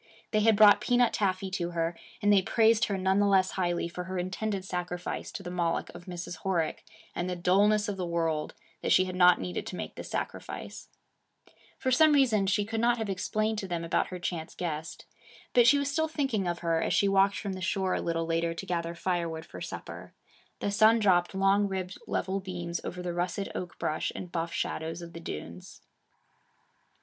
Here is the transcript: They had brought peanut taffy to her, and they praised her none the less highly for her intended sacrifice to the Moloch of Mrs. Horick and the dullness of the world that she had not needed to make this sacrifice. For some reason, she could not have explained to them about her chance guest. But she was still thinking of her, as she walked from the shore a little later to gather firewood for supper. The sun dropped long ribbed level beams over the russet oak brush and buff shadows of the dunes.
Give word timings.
They 0.31 0.39
had 0.39 0.55
brought 0.55 0.81
peanut 0.81 1.13
taffy 1.13 1.51
to 1.51 1.69
her, 1.77 1.95
and 2.23 2.33
they 2.33 2.41
praised 2.41 2.85
her 2.85 2.97
none 2.97 3.19
the 3.19 3.27
less 3.27 3.51
highly 3.51 3.87
for 3.87 4.05
her 4.05 4.17
intended 4.17 4.65
sacrifice 4.65 5.31
to 5.33 5.43
the 5.43 5.51
Moloch 5.51 5.91
of 5.93 6.05
Mrs. 6.05 6.37
Horick 6.39 6.83
and 7.13 7.29
the 7.29 7.35
dullness 7.35 7.87
of 7.87 7.97
the 7.97 8.05
world 8.07 8.55
that 8.81 8.91
she 8.91 9.05
had 9.05 9.15
not 9.15 9.39
needed 9.39 9.67
to 9.67 9.75
make 9.75 9.93
this 9.93 10.09
sacrifice. 10.09 10.89
For 11.77 11.91
some 11.91 12.13
reason, 12.13 12.47
she 12.47 12.65
could 12.65 12.79
not 12.81 12.97
have 12.97 13.11
explained 13.11 13.59
to 13.59 13.67
them 13.67 13.83
about 13.83 14.07
her 14.07 14.17
chance 14.17 14.55
guest. 14.55 15.05
But 15.53 15.67
she 15.67 15.77
was 15.77 15.91
still 15.91 16.07
thinking 16.07 16.47
of 16.47 16.59
her, 16.65 16.81
as 16.81 16.95
she 16.95 17.07
walked 17.07 17.37
from 17.37 17.53
the 17.53 17.61
shore 17.61 17.93
a 17.93 18.01
little 18.01 18.25
later 18.25 18.55
to 18.55 18.65
gather 18.65 18.95
firewood 18.95 19.45
for 19.45 19.61
supper. 19.61 20.15
The 20.61 20.71
sun 20.71 20.97
dropped 20.97 21.35
long 21.35 21.67
ribbed 21.67 21.99
level 22.07 22.39
beams 22.39 22.81
over 22.83 23.03
the 23.03 23.13
russet 23.13 23.49
oak 23.53 23.77
brush 23.77 24.11
and 24.15 24.31
buff 24.31 24.51
shadows 24.51 25.03
of 25.03 25.13
the 25.13 25.19
dunes. 25.19 25.83